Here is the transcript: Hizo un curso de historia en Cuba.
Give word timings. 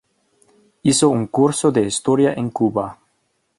Hizo 0.81 1.09
un 1.09 1.27
curso 1.27 1.71
de 1.71 1.83
historia 1.85 2.33
en 2.33 2.49
Cuba. 2.49 2.97